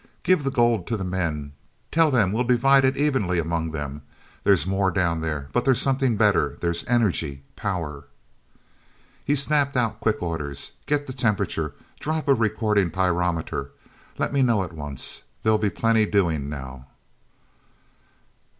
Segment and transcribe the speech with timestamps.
[0.23, 1.53] Give the gold to the men;
[1.91, 4.01] tell them we'll divide it evenly among them.
[4.43, 8.05] There's more down there, but there's something better: there's energy, power!"
[9.23, 10.71] He snapped out quick orders.
[10.87, 11.75] "Get the temperature.
[11.99, 13.73] Drop a recording pyrometer.
[14.17, 15.21] Let me know at once.
[15.43, 16.87] There'll be plenty doing now!"